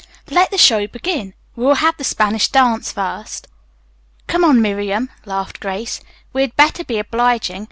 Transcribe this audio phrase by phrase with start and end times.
[0.31, 1.35] Let the show begin.
[1.55, 3.47] We will have the Spanish dance first."
[4.25, 6.01] "Come on, Miriam," laughed Grace.
[6.33, 7.59] "We had better be obliging.